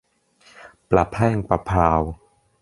[0.91, 2.01] ประแพร่งประแพรว